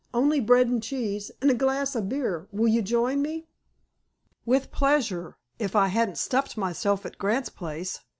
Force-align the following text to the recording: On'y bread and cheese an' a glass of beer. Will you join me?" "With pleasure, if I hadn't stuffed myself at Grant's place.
On'y 0.15 0.39
bread 0.39 0.67
and 0.67 0.81
cheese 0.81 1.29
an' 1.43 1.51
a 1.51 1.53
glass 1.53 1.93
of 1.95 2.09
beer. 2.09 2.47
Will 2.51 2.67
you 2.67 2.81
join 2.81 3.21
me?" 3.21 3.45
"With 4.47 4.71
pleasure, 4.71 5.37
if 5.59 5.75
I 5.75 5.89
hadn't 5.89 6.17
stuffed 6.17 6.57
myself 6.57 7.05
at 7.05 7.19
Grant's 7.19 7.49
place. 7.49 7.99